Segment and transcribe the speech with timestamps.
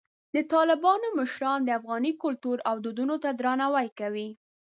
[0.35, 4.29] د طالبانو مشران د افغاني کلتور او دودونو ته درناوی کوي.